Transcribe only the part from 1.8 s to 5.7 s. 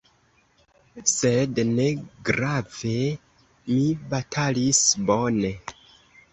negrave: mi batalis bone.